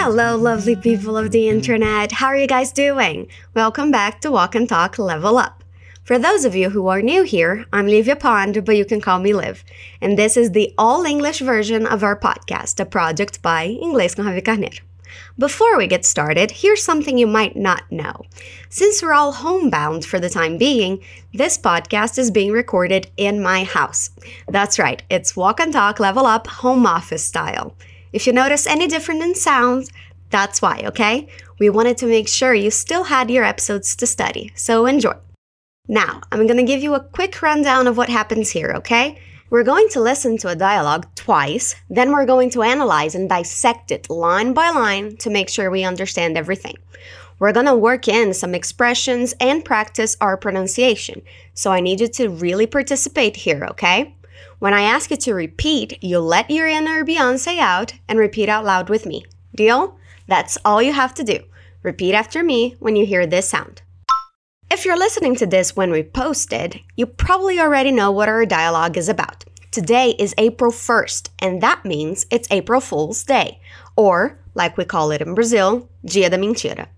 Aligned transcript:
Hello, 0.00 0.36
lovely 0.36 0.76
people 0.76 1.16
of 1.16 1.32
the 1.32 1.48
internet. 1.48 2.12
How 2.12 2.28
are 2.28 2.36
you 2.36 2.46
guys 2.46 2.70
doing? 2.70 3.26
Welcome 3.52 3.90
back 3.90 4.20
to 4.20 4.30
Walk 4.30 4.54
and 4.54 4.68
Talk 4.68 4.96
Level 4.96 5.36
Up. 5.36 5.64
For 6.04 6.20
those 6.20 6.44
of 6.44 6.54
you 6.54 6.70
who 6.70 6.86
are 6.86 7.02
new 7.02 7.24
here, 7.24 7.66
I'm 7.72 7.88
Livia 7.88 8.14
Pond, 8.14 8.64
but 8.64 8.76
you 8.76 8.84
can 8.84 9.00
call 9.00 9.18
me 9.18 9.34
Liv. 9.34 9.64
And 10.00 10.16
this 10.16 10.36
is 10.36 10.52
the 10.52 10.72
all 10.78 11.04
English 11.04 11.40
version 11.40 11.84
of 11.84 12.04
our 12.04 12.16
podcast, 12.18 12.78
a 12.78 12.86
project 12.86 13.42
by 13.42 13.76
Inglês 13.82 14.14
com 14.14 14.26
Ravi 14.26 14.40
Carneiro. 14.40 14.78
Before 15.36 15.76
we 15.76 15.88
get 15.88 16.04
started, 16.04 16.52
here's 16.52 16.84
something 16.84 17.18
you 17.18 17.26
might 17.26 17.56
not 17.56 17.90
know. 17.90 18.22
Since 18.68 19.02
we're 19.02 19.14
all 19.14 19.32
homebound 19.32 20.04
for 20.04 20.20
the 20.20 20.30
time 20.30 20.58
being, 20.58 21.02
this 21.34 21.58
podcast 21.58 22.18
is 22.18 22.30
being 22.30 22.52
recorded 22.52 23.10
in 23.16 23.42
my 23.42 23.64
house. 23.64 24.10
That's 24.46 24.78
right, 24.78 25.02
it's 25.10 25.34
Walk 25.34 25.58
and 25.58 25.72
Talk 25.72 25.98
Level 25.98 26.24
Up 26.24 26.46
home 26.46 26.86
office 26.86 27.24
style. 27.24 27.74
If 28.12 28.26
you 28.26 28.32
notice 28.32 28.66
any 28.66 28.86
difference 28.86 29.24
in 29.24 29.34
sound, 29.34 29.90
that's 30.30 30.62
why, 30.62 30.82
okay? 30.86 31.28
We 31.58 31.70
wanted 31.70 31.96
to 31.98 32.06
make 32.06 32.28
sure 32.28 32.54
you 32.54 32.70
still 32.70 33.04
had 33.04 33.30
your 33.30 33.44
episodes 33.44 33.96
to 33.96 34.06
study, 34.06 34.52
so 34.54 34.86
enjoy. 34.86 35.14
Now, 35.88 36.20
I'm 36.30 36.46
gonna 36.46 36.64
give 36.64 36.82
you 36.82 36.94
a 36.94 37.04
quick 37.04 37.40
rundown 37.40 37.86
of 37.86 37.96
what 37.96 38.08
happens 38.08 38.50
here, 38.50 38.72
okay? 38.76 39.18
We're 39.50 39.64
going 39.64 39.88
to 39.90 40.00
listen 40.00 40.36
to 40.38 40.48
a 40.48 40.56
dialogue 40.56 41.06
twice, 41.14 41.74
then 41.88 42.12
we're 42.12 42.26
going 42.26 42.50
to 42.50 42.62
analyze 42.62 43.14
and 43.14 43.28
dissect 43.28 43.90
it 43.90 44.10
line 44.10 44.52
by 44.52 44.70
line 44.70 45.16
to 45.18 45.30
make 45.30 45.48
sure 45.48 45.70
we 45.70 45.84
understand 45.84 46.36
everything. 46.36 46.76
We're 47.38 47.52
gonna 47.52 47.76
work 47.76 48.08
in 48.08 48.34
some 48.34 48.54
expressions 48.54 49.34
and 49.40 49.64
practice 49.64 50.16
our 50.20 50.36
pronunciation, 50.36 51.22
so 51.54 51.70
I 51.70 51.80
need 51.80 52.00
you 52.00 52.08
to 52.08 52.28
really 52.28 52.66
participate 52.66 53.36
here, 53.36 53.64
okay? 53.70 54.14
When 54.58 54.74
I 54.74 54.82
ask 54.82 55.10
you 55.10 55.16
to 55.16 55.34
repeat, 55.34 56.02
you 56.02 56.18
let 56.18 56.50
your 56.50 56.66
inner 56.66 57.04
Beyonce 57.04 57.58
out 57.58 57.94
and 58.08 58.18
repeat 58.18 58.48
out 58.48 58.64
loud 58.64 58.88
with 58.88 59.06
me. 59.06 59.24
Deal? 59.54 59.98
That's 60.26 60.58
all 60.64 60.82
you 60.82 60.92
have 60.92 61.14
to 61.14 61.24
do. 61.24 61.40
Repeat 61.82 62.14
after 62.14 62.42
me 62.42 62.76
when 62.78 62.96
you 62.96 63.06
hear 63.06 63.26
this 63.26 63.48
sound. 63.48 63.82
If 64.70 64.84
you're 64.84 64.98
listening 64.98 65.34
to 65.36 65.46
this 65.46 65.74
when 65.74 65.90
we 65.90 66.02
posted, 66.02 66.80
you 66.96 67.06
probably 67.06 67.58
already 67.58 67.90
know 67.90 68.10
what 68.10 68.28
our 68.28 68.44
dialogue 68.44 68.98
is 68.98 69.08
about. 69.08 69.44
Today 69.70 70.14
is 70.18 70.34
April 70.38 70.72
1st, 70.72 71.30
and 71.40 71.62
that 71.62 71.84
means 71.84 72.26
it's 72.30 72.48
April 72.50 72.80
Fool's 72.80 73.22
Day, 73.24 73.60
or, 73.96 74.38
like 74.54 74.76
we 74.76 74.84
call 74.84 75.10
it 75.10 75.22
in 75.22 75.34
Brazil, 75.34 75.88
Dia 76.04 76.30
da 76.30 76.36
Mentira. 76.36 76.88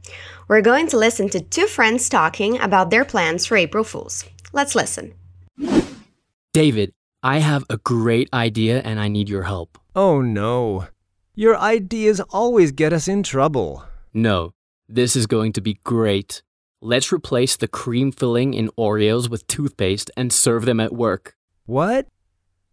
We're 0.48 0.62
going 0.62 0.88
to 0.88 0.98
listen 0.98 1.28
to 1.28 1.40
two 1.40 1.66
friends 1.66 2.08
talking 2.08 2.60
about 2.60 2.90
their 2.90 3.04
plans 3.04 3.46
for 3.46 3.56
April 3.56 3.84
Fools. 3.84 4.24
Let's 4.52 4.74
listen. 4.74 5.14
David, 6.52 6.92
I 7.22 7.38
have 7.40 7.64
a 7.68 7.76
great 7.76 8.30
idea 8.32 8.80
and 8.80 8.98
I 8.98 9.08
need 9.08 9.28
your 9.28 9.42
help. 9.42 9.78
Oh 9.94 10.22
no. 10.22 10.88
Your 11.34 11.54
ideas 11.58 12.20
always 12.30 12.72
get 12.72 12.94
us 12.94 13.08
in 13.08 13.22
trouble. 13.22 13.84
No, 14.14 14.52
this 14.88 15.14
is 15.14 15.26
going 15.26 15.52
to 15.52 15.60
be 15.60 15.78
great. 15.84 16.42
Let's 16.80 17.12
replace 17.12 17.56
the 17.56 17.68
cream 17.68 18.10
filling 18.10 18.54
in 18.54 18.70
Oreos 18.78 19.28
with 19.28 19.46
toothpaste 19.46 20.10
and 20.16 20.32
serve 20.32 20.64
them 20.64 20.80
at 20.80 20.94
work. 20.94 21.36
What? 21.66 22.06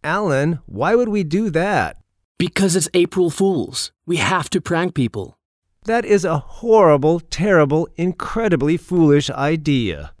Alan, 0.02 0.60
why 0.64 0.94
would 0.94 1.10
we 1.10 1.24
do 1.24 1.50
that? 1.50 1.98
Because 2.38 2.74
it's 2.74 2.88
April 2.94 3.28
Fools. 3.28 3.92
We 4.06 4.16
have 4.16 4.48
to 4.50 4.62
prank 4.62 4.94
people. 4.94 5.36
That 5.84 6.06
is 6.06 6.24
a 6.24 6.38
horrible, 6.38 7.20
terrible, 7.20 7.86
incredibly 7.96 8.78
foolish 8.78 9.28
idea. 9.28 10.14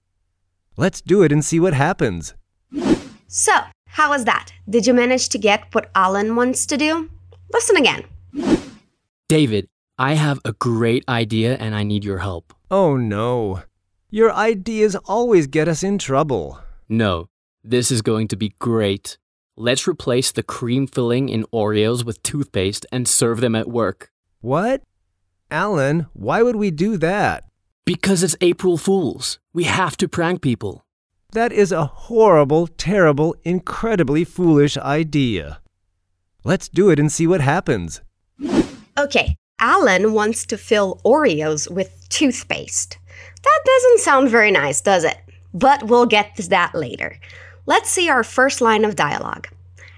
Let's 0.76 1.00
do 1.00 1.22
it 1.22 1.32
and 1.32 1.42
see 1.42 1.58
what 1.58 1.72
happens. 1.72 2.34
So, 3.26 3.52
how 3.88 4.10
was 4.10 4.24
that? 4.24 4.52
Did 4.68 4.86
you 4.86 4.94
manage 4.94 5.28
to 5.30 5.38
get 5.38 5.74
what 5.74 5.90
Alan 5.94 6.36
wants 6.36 6.66
to 6.66 6.76
do? 6.76 7.10
Listen 7.52 7.76
again. 7.76 8.04
David, 9.28 9.68
I 9.98 10.14
have 10.14 10.38
a 10.44 10.52
great 10.52 11.04
idea 11.08 11.56
and 11.56 11.74
I 11.74 11.82
need 11.82 12.04
your 12.04 12.18
help. 12.18 12.54
Oh 12.70 12.96
no. 12.96 13.62
Your 14.10 14.32
ideas 14.32 14.96
always 15.04 15.46
get 15.46 15.68
us 15.68 15.82
in 15.82 15.98
trouble. 15.98 16.60
No, 16.88 17.28
this 17.64 17.90
is 17.90 18.00
going 18.00 18.28
to 18.28 18.36
be 18.36 18.54
great. 18.58 19.18
Let's 19.56 19.88
replace 19.88 20.30
the 20.30 20.42
cream 20.42 20.86
filling 20.86 21.28
in 21.28 21.44
Oreos 21.52 22.04
with 22.04 22.22
toothpaste 22.22 22.86
and 22.92 23.08
serve 23.08 23.40
them 23.40 23.54
at 23.54 23.68
work. 23.68 24.10
What? 24.40 24.82
Alan, 25.50 26.06
why 26.12 26.42
would 26.42 26.56
we 26.56 26.70
do 26.70 26.96
that? 26.98 27.44
Because 27.84 28.22
it's 28.22 28.36
April 28.40 28.78
Fools. 28.78 29.40
We 29.52 29.64
have 29.64 29.96
to 29.96 30.08
prank 30.08 30.42
people. 30.42 30.84
That 31.32 31.52
is 31.52 31.72
a 31.72 31.84
horrible, 31.84 32.66
terrible, 32.66 33.36
incredibly 33.44 34.24
foolish 34.24 34.78
idea. 34.78 35.60
Let's 36.42 36.70
do 36.70 36.88
it 36.88 36.98
and 36.98 37.12
see 37.12 37.26
what 37.26 37.42
happens. 37.42 38.00
Okay, 38.96 39.36
Alan 39.60 40.14
wants 40.14 40.46
to 40.46 40.56
fill 40.56 41.02
Oreos 41.04 41.70
with 41.70 42.08
toothpaste. 42.08 42.96
That 43.42 43.60
doesn't 43.66 44.00
sound 44.00 44.30
very 44.30 44.50
nice, 44.50 44.80
does 44.80 45.04
it? 45.04 45.18
But 45.52 45.82
we'll 45.82 46.06
get 46.06 46.34
to 46.36 46.48
that 46.48 46.74
later. 46.74 47.18
Let's 47.66 47.90
see 47.90 48.08
our 48.08 48.24
first 48.24 48.62
line 48.62 48.86
of 48.86 48.96
dialogue. 48.96 49.48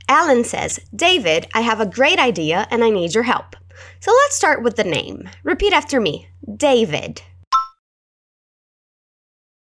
Alan 0.08 0.42
says, 0.42 0.80
David, 0.92 1.46
I 1.54 1.60
have 1.60 1.80
a 1.80 1.86
great 1.86 2.18
idea 2.18 2.66
and 2.72 2.82
I 2.82 2.90
need 2.90 3.14
your 3.14 3.22
help. 3.22 3.54
So 4.00 4.10
let's 4.10 4.34
start 4.34 4.64
with 4.64 4.74
the 4.74 4.82
name. 4.82 5.28
Repeat 5.44 5.72
after 5.72 6.00
me 6.00 6.26
David. 6.56 7.22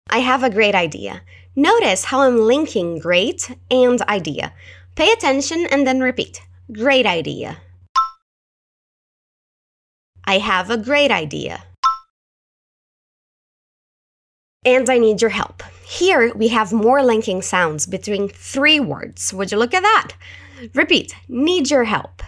I 0.10 0.20
have 0.20 0.44
a 0.44 0.50
great 0.50 0.74
idea. 0.74 1.22
Notice 1.56 2.06
how 2.06 2.22
I'm 2.22 2.38
linking 2.38 3.00
great 3.00 3.56
and 3.72 4.02
idea. 4.04 4.54
Pay 4.96 5.12
attention 5.12 5.66
and 5.72 5.86
then 5.86 6.00
repeat. 6.00 6.42
Great 6.72 7.06
idea. 7.06 7.58
I 10.26 10.38
have 10.38 10.70
a 10.70 10.78
great 10.78 11.10
idea. 11.10 11.64
And 14.64 14.90
I 14.90 15.00
need 15.00 15.22
your 15.22 15.32
help. 15.32 15.64
Here 15.84 16.32
we 16.36 16.50
have 16.50 16.72
more 16.72 17.02
linking 17.02 17.42
sounds 17.42 17.88
between 17.88 18.30
three 18.30 18.80
words. 18.80 19.34
Would 19.34 19.52
you 19.52 19.58
look 19.58 19.74
at 19.74 19.82
that? 19.82 20.12
Repeat. 20.76 21.16
Need 21.28 21.72
your 21.72 21.86
help. 21.86 22.22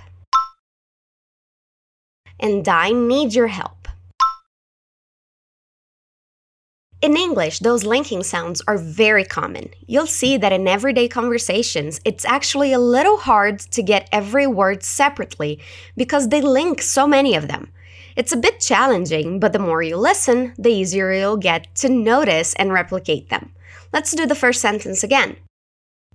And 2.40 2.68
I 2.68 2.92
need 2.92 3.36
your 3.36 3.48
help. 3.48 3.88
In 7.02 7.18
English, 7.18 7.60
those 7.60 7.84
linking 7.84 8.22
sounds 8.22 8.62
are 8.68 8.78
very 8.78 9.26
common. 9.26 9.72
You'll 9.88 10.06
see 10.06 10.38
that 10.38 10.54
in 10.54 10.68
everyday 10.68 11.08
conversations, 11.08 12.00
it's 12.06 12.26
actually 12.26 12.74
a 12.74 12.80
little 12.80 13.18
hard 13.18 13.60
to 13.72 13.82
get 13.82 14.08
every 14.12 14.46
word 14.46 14.84
separately 14.84 15.60
because 15.98 16.30
they 16.30 16.42
link 16.42 16.80
so 16.80 17.08
many 17.08 17.36
of 17.36 17.48
them. 17.48 17.72
It's 18.16 18.34
a 18.34 18.38
bit 18.38 18.60
challenging, 18.60 19.40
but 19.40 19.52
the 19.52 19.58
more 19.58 19.82
you 19.82 19.98
listen, 19.98 20.54
the 20.60 20.70
easier 20.70 21.12
you'll 21.12 21.38
get 21.38 21.74
to 21.78 21.90
notice 21.90 22.54
and 22.54 22.72
replicate 22.72 23.30
them. 23.30 23.54
Let's 23.92 24.12
do 24.12 24.28
the 24.28 24.36
first 24.36 24.62
sentence 24.62 25.04
again. 25.04 25.38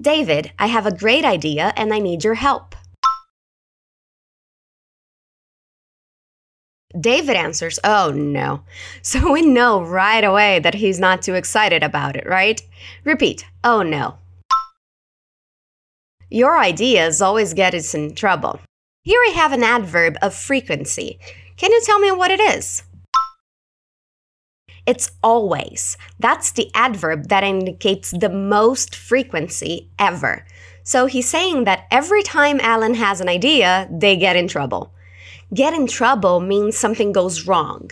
David, 0.01 0.53
I 0.57 0.67
have 0.69 0.87
a 0.87 0.95
great 0.95 1.25
idea 1.25 1.73
and 1.77 1.93
I 1.93 1.99
need 1.99 2.23
your 2.23 2.35
help. 2.35 2.77
David 7.01 7.37
answers, 7.37 7.79
Oh 7.85 8.13
no. 8.15 8.63
So 9.03 9.33
we 9.33 9.43
know 9.43 9.83
right 9.83 10.25
away 10.25 10.59
that 10.61 10.75
he's 10.75 10.99
not 10.99 11.23
too 11.23 11.35
excited 11.35 11.83
about 11.83 12.17
it, 12.17 12.27
right? 12.27 12.61
Repeat, 13.05 13.45
Oh 13.63 13.83
no. 13.83 14.19
Your 16.29 16.59
ideas 16.59 17.23
always 17.23 17.55
get 17.55 17.75
us 17.75 17.95
in 17.95 18.15
trouble. 18.15 18.61
Here 19.03 19.21
I 19.29 19.33
have 19.35 19.53
an 19.53 19.63
adverb 19.63 20.17
of 20.21 20.35
frequency. 20.35 21.21
Can 21.57 21.71
you 21.71 21.81
tell 21.85 22.01
me 22.01 22.11
what 22.11 22.33
it 22.33 22.41
is? 22.41 22.83
It's 24.87 25.11
always. 25.23 25.97
That's 26.19 26.51
the 26.53 26.71
adverb 26.75 27.29
that 27.29 27.45
indicates 27.45 28.11
the 28.11 28.29
most 28.29 28.95
frequency 28.95 29.91
ever. 29.99 30.45
So 30.83 31.07
he's 31.07 31.29
saying 31.29 31.65
that 31.65 31.87
every 31.91 32.23
time 32.23 32.61
Alan 32.61 32.95
has 32.95 33.21
an 33.21 33.29
idea, 33.29 33.89
they 33.91 34.17
get 34.17 34.37
in 34.37 34.47
trouble. 34.49 34.93
Get 35.55 35.75
in 35.75 35.87
trouble 35.87 36.41
means 36.41 36.77
something 36.77 37.13
goes 37.13 37.47
wrong. 37.47 37.91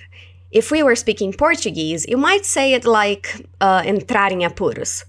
If 0.51 0.71
we 0.71 0.83
were 0.83 0.97
speaking 0.97 1.33
Portuguese, 1.33 2.05
you 2.09 2.17
might 2.17 2.45
say 2.45 2.75
it 2.75 2.85
like 2.85 3.47
uh, 3.61 3.83
entrar 3.83 4.33
em 4.33 4.41
apuros. 4.41 5.05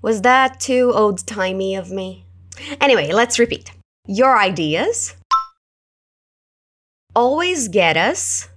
Was 0.00 0.22
that 0.22 0.58
too 0.58 0.92
old 0.94 1.26
timey 1.26 1.74
of 1.74 1.90
me? 1.90 2.24
Anyway, 2.80 3.12
let's 3.12 3.38
repeat. 3.38 3.72
Your 4.06 4.38
ideas 4.38 5.14
always 7.14 7.68
get 7.68 7.96
us 7.96 8.48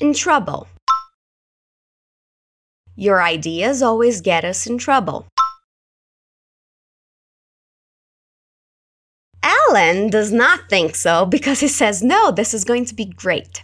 in 0.00 0.12
trouble. 0.12 0.68
Your 2.94 3.22
ideas 3.22 3.82
always 3.82 4.20
get 4.20 4.44
us 4.44 4.66
in 4.66 4.78
trouble. 4.78 5.26
Alan 9.76 10.08
does 10.08 10.32
not 10.32 10.70
think 10.70 10.94
so 10.94 11.26
because 11.26 11.60
he 11.60 11.68
says, 11.68 12.02
no, 12.02 12.30
this 12.30 12.54
is 12.54 12.64
going 12.64 12.86
to 12.86 12.94
be 12.94 13.04
great. 13.04 13.62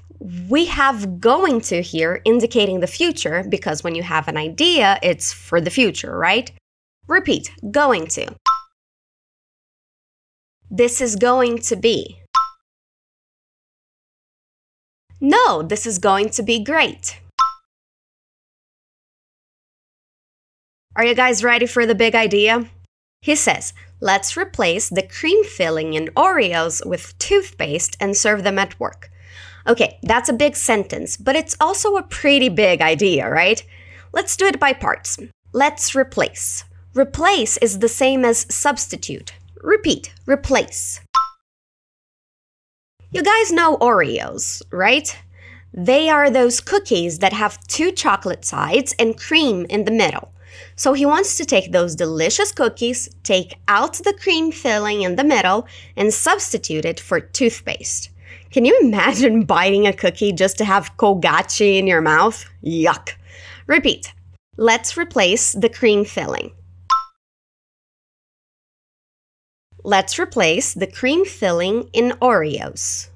We 0.48 0.66
have 0.66 1.20
going 1.20 1.62
to 1.62 1.80
here 1.80 2.20
indicating 2.26 2.80
the 2.80 2.86
future 2.86 3.44
because 3.48 3.82
when 3.82 3.94
you 3.94 4.02
have 4.02 4.28
an 4.28 4.36
idea, 4.36 4.98
it's 5.02 5.32
for 5.32 5.58
the 5.58 5.70
future, 5.70 6.16
right? 6.16 6.52
Repeat, 7.08 7.50
going 7.70 8.06
to. 8.08 8.34
This 10.70 11.00
is 11.00 11.16
going 11.16 11.58
to 11.60 11.76
be. 11.76 12.20
No, 15.18 15.62
this 15.62 15.86
is 15.86 15.98
going 15.98 16.28
to 16.30 16.42
be 16.42 16.62
great. 16.62 17.20
Are 20.94 21.06
you 21.06 21.14
guys 21.14 21.42
ready 21.42 21.66
for 21.66 21.86
the 21.86 21.94
big 21.94 22.14
idea? 22.14 22.68
He 23.22 23.36
says, 23.36 23.72
let's 24.00 24.36
replace 24.36 24.88
the 24.88 25.06
cream 25.06 25.44
filling 25.44 25.94
in 25.94 26.08
Oreos 26.16 26.84
with 26.84 27.16
toothpaste 27.18 27.96
and 28.00 28.16
serve 28.16 28.42
them 28.42 28.58
at 28.58 28.78
work. 28.80 29.10
Okay, 29.64 30.00
that's 30.02 30.28
a 30.28 30.32
big 30.32 30.56
sentence, 30.56 31.16
but 31.16 31.36
it's 31.36 31.56
also 31.60 31.94
a 31.94 32.02
pretty 32.02 32.48
big 32.48 32.82
idea, 32.82 33.30
right? 33.30 33.64
Let's 34.12 34.36
do 34.36 34.46
it 34.46 34.58
by 34.58 34.72
parts. 34.72 35.20
Let's 35.52 35.94
replace. 35.94 36.64
Replace 36.94 37.58
is 37.58 37.78
the 37.78 37.88
same 37.88 38.24
as 38.24 38.52
substitute. 38.52 39.34
Repeat, 39.62 40.12
replace. 40.26 41.00
You 43.12 43.22
guys 43.22 43.52
know 43.52 43.76
Oreos, 43.76 44.62
right? 44.72 45.16
They 45.72 46.08
are 46.10 46.28
those 46.28 46.60
cookies 46.60 47.20
that 47.20 47.32
have 47.32 47.64
two 47.68 47.92
chocolate 47.92 48.44
sides 48.44 48.96
and 48.98 49.16
cream 49.16 49.64
in 49.70 49.84
the 49.84 49.92
middle. 49.92 50.32
So 50.76 50.92
he 50.92 51.06
wants 51.06 51.36
to 51.36 51.44
take 51.44 51.72
those 51.72 51.94
delicious 51.94 52.52
cookies, 52.52 53.08
take 53.22 53.54
out 53.68 53.94
the 53.94 54.14
cream 54.14 54.52
filling 54.52 55.02
in 55.02 55.16
the 55.16 55.24
middle, 55.24 55.66
and 55.96 56.12
substitute 56.12 56.84
it 56.84 57.00
for 57.00 57.20
toothpaste. 57.20 58.10
Can 58.50 58.64
you 58.64 58.78
imagine 58.82 59.44
biting 59.46 59.86
a 59.86 59.92
cookie 59.92 60.32
just 60.32 60.58
to 60.58 60.64
have 60.64 60.96
Colgate 60.96 61.60
in 61.60 61.86
your 61.86 62.00
mouth? 62.00 62.44
Yuck. 62.64 63.10
Repeat. 63.66 64.12
Let's 64.56 64.96
replace 64.96 65.52
the 65.52 65.68
cream 65.68 66.04
filling. 66.04 66.52
Let's 69.84 70.18
replace 70.18 70.74
the 70.74 70.86
cream 70.86 71.24
filling 71.24 71.88
in 71.92 72.12
Oreos. 72.20 73.08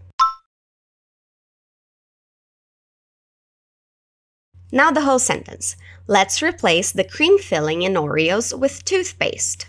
Now 4.76 4.90
the 4.90 5.00
whole 5.00 5.18
sentence. 5.18 5.74
Let's 6.06 6.42
replace 6.42 6.92
the 6.92 7.02
cream 7.02 7.38
filling 7.38 7.80
in 7.80 7.94
Oreos 7.94 8.52
with 8.52 8.84
toothpaste. 8.84 9.66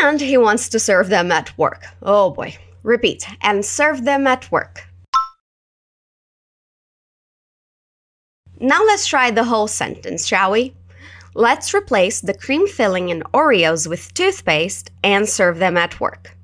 And 0.00 0.20
he 0.20 0.36
wants 0.36 0.68
to 0.70 0.80
serve 0.80 1.08
them 1.08 1.30
at 1.30 1.56
work. 1.56 1.84
Oh 2.02 2.30
boy. 2.30 2.56
Repeat. 2.82 3.28
And 3.42 3.64
serve 3.64 4.04
them 4.04 4.26
at 4.26 4.50
work. 4.50 4.88
Now 8.58 8.84
let's 8.84 9.06
try 9.06 9.30
the 9.30 9.44
whole 9.44 9.68
sentence, 9.68 10.26
shall 10.26 10.50
we? 10.50 10.74
Let's 11.34 11.72
replace 11.72 12.20
the 12.20 12.34
cream 12.34 12.66
filling 12.66 13.10
in 13.10 13.22
Oreos 13.32 13.86
with 13.86 14.12
toothpaste 14.14 14.90
and 15.04 15.28
serve 15.28 15.60
them 15.60 15.76
at 15.76 16.00
work. 16.00 16.34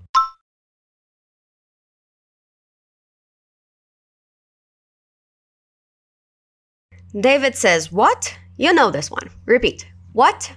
David 7.19 7.55
says, 7.55 7.93
What? 7.93 8.37
You 8.57 8.73
know 8.73 8.91
this 8.91 9.11
one. 9.11 9.31
Repeat. 9.47 9.87
What? 10.13 10.53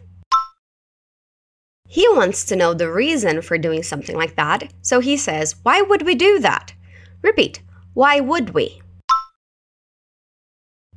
He 1.87 2.07
wants 2.09 2.43
to 2.45 2.55
know 2.55 2.73
the 2.73 2.91
reason 2.91 3.41
for 3.41 3.57
doing 3.57 3.83
something 3.83 4.15
like 4.15 4.35
that, 4.35 4.73
so 4.81 4.99
he 4.99 5.17
says, 5.17 5.55
Why 5.63 5.81
would 5.81 6.01
we 6.01 6.15
do 6.15 6.39
that? 6.39 6.73
Repeat. 7.21 7.61
Why 7.93 8.19
would 8.19 8.53
we? 8.53 8.81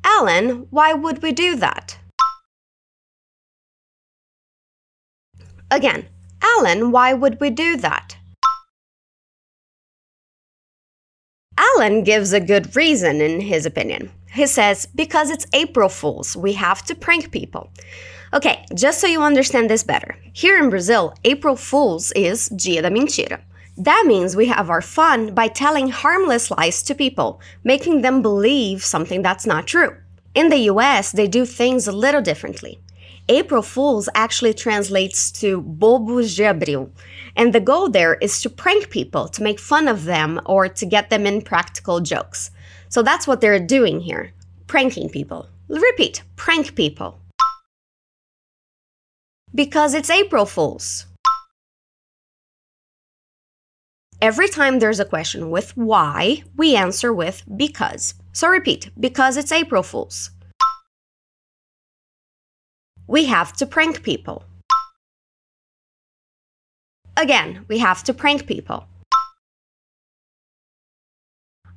Alan, 0.03 0.67
why 0.71 0.95
would 0.95 1.23
we 1.23 1.33
do 1.33 1.57
that? 1.57 1.99
Again, 5.71 6.09
Alan, 6.43 6.91
why 6.91 7.13
would 7.13 7.39
we 7.39 7.51
do 7.51 7.77
that? 7.77 8.17
Alan 11.57 12.03
gives 12.03 12.33
a 12.33 12.41
good 12.41 12.75
reason 12.75 13.21
in 13.21 13.41
his 13.41 13.67
opinion. 13.67 14.11
He 14.33 14.47
says, 14.47 14.87
because 14.95 15.31
it's 15.31 15.47
April 15.53 15.89
Fools, 15.89 16.37
we 16.37 16.53
have 16.53 16.83
to 16.85 16.95
prank 16.95 17.33
people. 17.33 17.71
Okay, 18.33 18.65
just 18.75 19.01
so 19.01 19.09
you 19.09 19.23
understand 19.23 19.69
this 19.69 19.83
better. 19.83 20.17
Here 20.33 20.63
in 20.63 20.71
Brazil, 20.71 21.15
April 21.25 21.57
Fools 21.57 22.13
is 22.13 22.49
Dia 22.49 22.83
da 22.83 22.91
Mentira. 22.91 23.41
That 23.77 24.05
means 24.07 24.37
we 24.37 24.47
have 24.47 24.71
our 24.71 24.83
fun 24.83 25.35
by 25.35 25.49
telling 25.49 25.89
harmless 25.89 26.51
lies 26.51 26.83
to 26.85 26.95
people, 26.95 27.41
making 27.65 28.03
them 28.03 28.23
believe 28.23 28.85
something 28.85 29.23
that's 29.23 29.47
not 29.47 29.67
true. 29.67 29.97
In 30.35 30.49
the 30.49 30.71
US, 30.73 31.11
they 31.11 31.27
do 31.27 31.45
things 31.45 31.89
a 31.89 31.93
little 31.93 32.23
differently. 32.23 32.79
April 33.29 33.63
Fools 33.63 34.09
actually 34.15 34.55
translates 34.55 35.33
to 35.41 35.63
Bobos 35.63 36.37
de 36.37 36.45
Abril, 36.45 36.91
and 37.37 37.53
the 37.53 37.61
goal 37.61 37.89
there 37.89 38.15
is 38.15 38.41
to 38.43 38.51
prank 38.51 38.91
people, 38.91 39.29
to 39.29 39.43
make 39.43 39.59
fun 39.59 39.89
of 39.89 40.05
them, 40.05 40.41
or 40.47 40.69
to 40.69 40.87
get 40.87 41.11
them 41.11 41.27
in 41.27 41.43
practical 41.43 42.01
jokes. 42.01 42.51
So 42.91 43.03
that's 43.03 43.27
what 43.27 43.41
they're 43.41 43.59
doing 43.59 44.01
here 44.01 44.33
pranking 44.67 45.09
people. 45.09 45.49
Repeat 45.69 46.23
prank 46.37 46.75
people. 46.75 47.19
Because 49.55 49.95
it's 49.95 50.11
April 50.11 50.47
Fools. 50.47 51.07
Every 54.21 54.49
time 54.49 54.79
there's 54.79 55.01
a 55.01 55.05
question 55.05 55.51
with 55.51 55.77
why, 55.77 56.43
we 56.57 56.77
answer 56.77 57.13
with 57.13 57.43
because. 57.57 58.15
So 58.33 58.49
repeat 58.49 58.91
because 58.99 59.37
it's 59.37 59.51
April 59.51 59.83
Fools. 59.83 60.31
We 63.07 63.25
have 63.25 63.53
to 63.55 63.67
prank 63.67 64.03
people. 64.03 64.45
Again, 67.17 67.65
we 67.69 67.79
have 67.79 68.05
to 68.05 68.15
prank 68.15 68.47
people. 68.47 68.87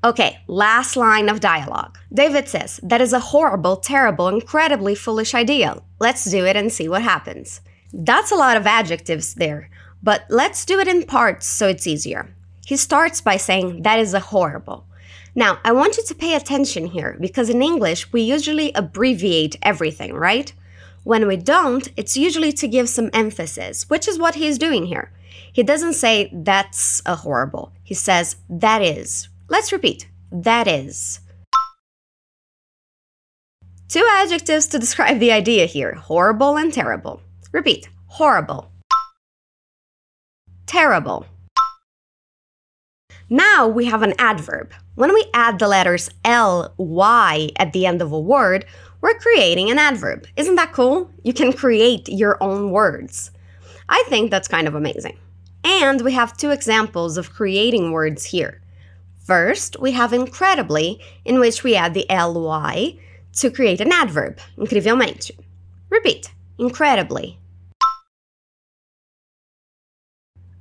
Okay, 0.05 0.37
last 0.47 0.97
line 0.97 1.29
of 1.29 1.39
dialogue. 1.39 1.97
David 2.13 2.49
says, 2.49 2.77
That 2.83 2.99
is 2.99 3.13
a 3.13 3.19
horrible, 3.31 3.77
terrible, 3.77 4.27
incredibly 4.27 4.95
foolish 4.95 5.33
idea. 5.33 5.81
Let's 5.97 6.25
do 6.25 6.45
it 6.45 6.57
and 6.57 6.69
see 6.71 6.89
what 6.89 7.03
happens. 7.03 7.61
That's 7.93 8.31
a 8.31 8.35
lot 8.35 8.57
of 8.57 8.67
adjectives 8.67 9.35
there, 9.35 9.69
but 10.01 10.25
let's 10.27 10.65
do 10.65 10.79
it 10.79 10.89
in 10.89 11.03
parts 11.03 11.47
so 11.47 11.69
it's 11.69 11.87
easier. 11.87 12.35
He 12.65 12.75
starts 12.75 13.21
by 13.21 13.37
saying, 13.37 13.83
That 13.83 13.99
is 13.99 14.13
a 14.13 14.19
horrible. 14.19 14.85
Now, 15.35 15.59
I 15.63 15.71
want 15.71 15.95
you 15.95 16.03
to 16.03 16.15
pay 16.15 16.35
attention 16.35 16.87
here 16.87 17.17
because 17.21 17.49
in 17.49 17.63
English, 17.63 18.11
we 18.11 18.21
usually 18.21 18.73
abbreviate 18.73 19.55
everything, 19.61 20.13
right? 20.13 20.51
When 21.05 21.27
we 21.27 21.37
don't, 21.37 21.87
it's 21.95 22.17
usually 22.17 22.51
to 22.53 22.67
give 22.67 22.89
some 22.89 23.09
emphasis, 23.13 23.89
which 23.89 24.09
is 24.09 24.19
what 24.19 24.35
he's 24.35 24.57
doing 24.57 24.87
here. 24.87 25.13
He 25.53 25.63
doesn't 25.63 25.93
say, 25.93 26.29
That's 26.33 27.01
a 27.05 27.15
horrible. 27.15 27.71
He 27.83 27.93
says, 27.93 28.35
That 28.49 28.81
is, 28.81 29.29
Let's 29.49 29.71
repeat. 29.71 30.09
That 30.31 30.67
is. 30.67 31.19
Two 33.87 34.07
adjectives 34.11 34.65
to 34.67 34.79
describe 34.79 35.19
the 35.19 35.31
idea 35.31 35.67
here 35.67 35.93
horrible 35.93 36.57
and 36.57 36.73
terrible. 36.73 37.21
Repeat 37.51 37.89
horrible, 38.07 38.71
terrible. 40.65 41.27
Now 43.29 43.67
we 43.67 43.85
have 43.85 44.01
an 44.01 44.15
adverb. 44.17 44.73
When 44.95 45.13
we 45.13 45.25
add 45.35 45.59
the 45.59 45.67
letters 45.67 46.09
L, 46.25 46.73
Y 46.77 47.51
at 47.57 47.73
the 47.73 47.85
end 47.85 48.01
of 48.01 48.11
a 48.11 48.19
word, 48.19 48.65
we're 49.01 49.19
creating 49.19 49.69
an 49.69 49.77
adverb. 49.77 50.25
Isn't 50.35 50.55
that 50.55 50.73
cool? 50.73 51.11
You 51.23 51.33
can 51.33 51.53
create 51.53 52.09
your 52.09 52.41
own 52.41 52.71
words. 52.71 53.29
I 53.89 54.03
think 54.09 54.31
that's 54.31 54.47
kind 54.47 54.67
of 54.67 54.73
amazing. 54.73 55.19
And 55.63 56.01
we 56.01 56.13
have 56.13 56.35
two 56.35 56.49
examples 56.49 57.17
of 57.17 57.33
creating 57.33 57.91
words 57.91 58.25
here. 58.25 58.62
First, 59.23 59.79
we 59.79 59.93
have 59.93 60.11
incredibly, 60.11 60.99
in 61.23 61.39
which 61.39 61.63
we 61.63 61.75
add 61.75 61.93
the 61.93 62.05
ly 62.09 62.99
to 63.37 63.49
create 63.49 63.79
an 63.79 63.91
adverb, 63.91 64.39
incrivelmente. 64.57 65.31
Repeat, 65.89 66.31
incredibly. 66.59 67.39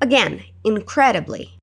Again, 0.01 0.43
incredibly. 0.65 1.59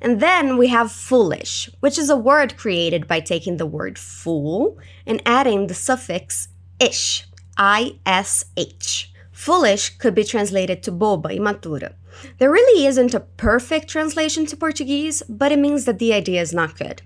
And 0.00 0.20
then 0.20 0.56
we 0.56 0.68
have 0.68 0.92
foolish, 0.92 1.70
which 1.80 1.98
is 1.98 2.10
a 2.10 2.16
word 2.16 2.56
created 2.56 3.06
by 3.06 3.20
taking 3.20 3.56
the 3.56 3.66
word 3.66 3.98
fool 3.98 4.78
and 5.06 5.22
adding 5.26 5.66
the 5.66 5.74
suffix 5.74 6.48
ish, 6.78 7.26
I 7.56 7.98
S 8.04 8.44
H. 8.56 9.12
Foolish 9.32 9.96
could 9.98 10.14
be 10.14 10.24
translated 10.24 10.82
to 10.82 10.92
boba, 10.92 11.36
imatura. 11.36 11.94
There 12.38 12.50
really 12.50 12.86
isn't 12.86 13.14
a 13.14 13.20
perfect 13.20 13.88
translation 13.88 14.46
to 14.46 14.56
Portuguese, 14.56 15.22
but 15.28 15.52
it 15.52 15.58
means 15.58 15.84
that 15.84 15.98
the 15.98 16.12
idea 16.12 16.40
is 16.40 16.52
not 16.52 16.78
good. 16.78 17.02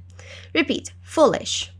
Repeat 0.54 0.92
foolish. 1.02 1.70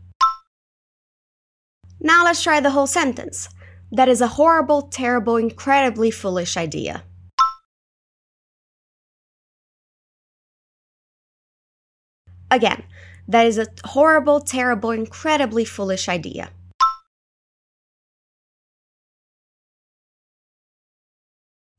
Now 1.99 2.23
let's 2.23 2.41
try 2.41 2.59
the 2.59 2.71
whole 2.71 2.87
sentence. 2.87 3.49
That 3.91 4.09
is 4.09 4.21
a 4.21 4.27
horrible, 4.39 4.83
terrible, 4.83 5.37
incredibly 5.37 6.11
foolish 6.11 6.57
idea. 6.57 7.03
Again, 12.49 12.83
that 13.27 13.45
is 13.45 13.57
a 13.57 13.67
horrible, 13.85 14.41
terrible, 14.41 14.91
incredibly 14.91 15.63
foolish 15.63 16.09
idea. 16.09 16.51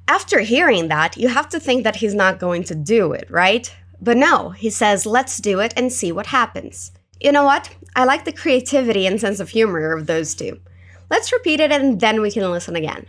After 0.08 0.40
hearing 0.40 0.88
that, 0.88 1.16
you 1.16 1.28
have 1.28 1.48
to 1.50 1.60
think 1.60 1.84
that 1.84 1.96
he's 1.96 2.14
not 2.14 2.38
going 2.38 2.64
to 2.64 2.74
do 2.74 3.12
it, 3.12 3.30
right? 3.30 3.72
But 4.00 4.16
no, 4.16 4.50
he 4.50 4.68
says, 4.68 5.06
let's 5.06 5.38
do 5.38 5.60
it 5.60 5.72
and 5.76 5.92
see 5.92 6.10
what 6.10 6.26
happens. 6.26 6.90
You 7.20 7.30
know 7.30 7.44
what? 7.44 7.74
I 7.94 8.04
like 8.04 8.24
the 8.24 8.32
creativity 8.32 9.06
and 9.06 9.20
sense 9.20 9.38
of 9.38 9.50
humor 9.50 9.92
of 9.92 10.06
those 10.06 10.34
two. 10.34 10.60
Let's 11.08 11.32
repeat 11.32 11.60
it 11.60 11.70
and 11.70 12.00
then 12.00 12.20
we 12.20 12.30
can 12.30 12.50
listen 12.50 12.74
again. 12.74 13.06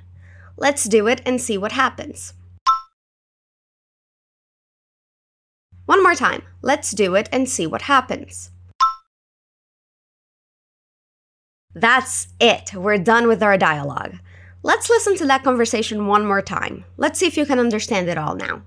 Let's 0.56 0.84
do 0.84 1.08
it 1.08 1.22
and 1.26 1.42
see 1.42 1.58
what 1.58 1.72
happens. 1.72 2.34
One 5.86 6.04
more 6.04 6.16
time. 6.16 6.44
Let's 6.62 6.92
do 6.92 7.16
it 7.16 7.28
and 7.32 7.50
see 7.50 7.66
what 7.66 7.84
happens. 7.84 8.52
That's 11.74 12.28
it. 12.40 12.74
We're 12.76 13.00
done 13.00 13.28
with 13.28 13.42
our 13.42 13.58
dialogue. 13.58 14.20
Let's 14.66 14.90
listen 14.90 15.18
to 15.18 15.26
that 15.28 15.44
conversation 15.44 16.08
one 16.08 16.26
more 16.26 16.42
time. 16.42 16.86
Let's 16.96 17.20
see 17.20 17.28
if 17.28 17.36
you 17.36 17.46
can 17.46 17.60
understand 17.60 18.08
it 18.08 18.18
all 18.18 18.36
now. 18.36 18.64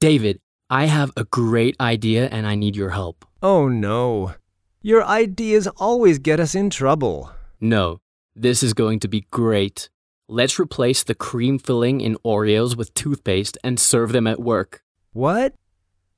David, 0.00 0.40
I 0.68 0.86
have 0.86 1.12
a 1.16 1.24
great 1.24 1.76
idea 1.80 2.28
and 2.28 2.44
I 2.44 2.56
need 2.56 2.74
your 2.74 2.90
help. 2.90 3.24
Oh 3.40 3.68
no. 3.68 4.34
Your 4.82 5.04
ideas 5.04 5.68
always 5.76 6.18
get 6.18 6.40
us 6.40 6.56
in 6.56 6.70
trouble. 6.70 7.30
No, 7.60 7.98
this 8.34 8.64
is 8.64 8.74
going 8.74 8.98
to 9.00 9.08
be 9.08 9.26
great. 9.30 9.88
Let's 10.28 10.58
replace 10.58 11.04
the 11.04 11.14
cream 11.14 11.60
filling 11.60 12.00
in 12.00 12.16
Oreos 12.24 12.76
with 12.76 12.94
toothpaste 12.94 13.58
and 13.62 13.78
serve 13.78 14.10
them 14.10 14.26
at 14.26 14.40
work. 14.40 14.82
What? 15.12 15.54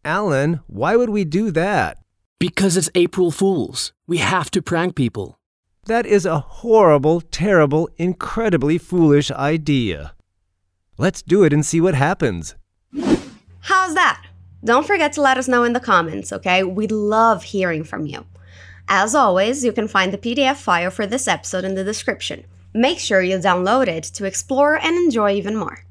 Alan, 0.04 0.60
why 0.66 0.96
would 0.96 1.10
we 1.10 1.24
do 1.24 1.50
that? 1.50 1.98
Because 2.38 2.76
it's 2.76 2.90
April 2.94 3.30
Fools. 3.30 3.92
We 4.06 4.18
have 4.18 4.50
to 4.52 4.62
prank 4.62 4.96
people. 4.96 5.38
That 5.86 6.06
is 6.06 6.24
a 6.24 6.38
horrible, 6.38 7.20
terrible, 7.20 7.90
incredibly 7.98 8.78
foolish 8.78 9.32
idea. 9.32 10.14
Let's 10.96 11.22
do 11.22 11.42
it 11.42 11.52
and 11.52 11.66
see 11.66 11.80
what 11.80 11.96
happens. 11.96 12.54
How's 13.62 13.94
that? 13.94 14.24
Don't 14.64 14.86
forget 14.86 15.12
to 15.14 15.20
let 15.20 15.38
us 15.38 15.48
know 15.48 15.64
in 15.64 15.72
the 15.72 15.80
comments, 15.80 16.32
okay? 16.32 16.62
We'd 16.62 16.92
love 16.92 17.42
hearing 17.42 17.82
from 17.82 18.06
you. 18.06 18.24
As 18.86 19.16
always, 19.16 19.64
you 19.64 19.72
can 19.72 19.88
find 19.88 20.12
the 20.12 20.18
PDF 20.18 20.58
file 20.58 20.92
for 20.92 21.04
this 21.04 21.26
episode 21.26 21.64
in 21.64 21.74
the 21.74 21.82
description. 21.82 22.44
Make 22.72 23.00
sure 23.00 23.20
you 23.20 23.38
download 23.38 23.88
it 23.88 24.04
to 24.04 24.24
explore 24.24 24.76
and 24.76 24.96
enjoy 24.96 25.32
even 25.32 25.56
more. 25.56 25.84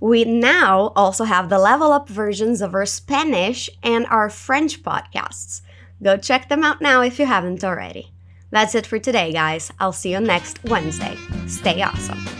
We 0.00 0.24
now 0.24 0.92
also 0.94 1.24
have 1.24 1.48
the 1.48 1.58
level 1.58 1.92
up 1.92 2.10
versions 2.10 2.60
of 2.60 2.74
our 2.74 2.84
Spanish 2.84 3.70
and 3.82 4.04
our 4.08 4.28
French 4.28 4.82
podcasts. 4.82 5.62
Go 6.02 6.18
check 6.18 6.50
them 6.50 6.62
out 6.62 6.82
now 6.82 7.00
if 7.00 7.18
you 7.18 7.24
haven't 7.24 7.64
already. 7.64 8.12
That's 8.50 8.74
it 8.74 8.86
for 8.86 8.98
today, 8.98 9.32
guys. 9.32 9.72
I'll 9.78 9.92
see 9.92 10.12
you 10.12 10.20
next 10.20 10.62
Wednesday. 10.64 11.16
Stay 11.46 11.82
awesome. 11.82 12.39